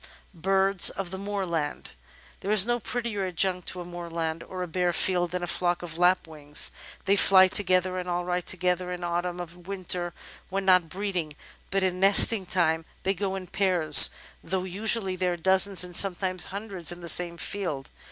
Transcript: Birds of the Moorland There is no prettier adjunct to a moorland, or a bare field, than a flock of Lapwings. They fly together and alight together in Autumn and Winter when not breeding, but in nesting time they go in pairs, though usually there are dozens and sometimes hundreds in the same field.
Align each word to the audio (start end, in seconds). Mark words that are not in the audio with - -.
Birds 0.33 0.89
of 0.89 1.11
the 1.11 1.17
Moorland 1.19 1.91
There 2.39 2.49
is 2.49 2.65
no 2.65 2.79
prettier 2.79 3.27
adjunct 3.27 3.67
to 3.67 3.81
a 3.81 3.85
moorland, 3.85 4.41
or 4.41 4.63
a 4.63 4.67
bare 4.67 4.93
field, 4.93 5.29
than 5.29 5.43
a 5.43 5.45
flock 5.45 5.83
of 5.83 5.99
Lapwings. 5.99 6.71
They 7.05 7.15
fly 7.15 7.47
together 7.47 7.99
and 7.99 8.09
alight 8.09 8.47
together 8.47 8.91
in 8.91 9.03
Autumn 9.03 9.39
and 9.39 9.67
Winter 9.67 10.15
when 10.49 10.65
not 10.65 10.89
breeding, 10.89 11.33
but 11.69 11.83
in 11.83 11.99
nesting 11.99 12.47
time 12.47 12.83
they 13.03 13.13
go 13.13 13.35
in 13.35 13.45
pairs, 13.45 14.09
though 14.43 14.63
usually 14.63 15.15
there 15.15 15.33
are 15.33 15.37
dozens 15.37 15.83
and 15.83 15.95
sometimes 15.95 16.45
hundreds 16.45 16.91
in 16.91 17.01
the 17.01 17.07
same 17.07 17.37
field. 17.37 17.91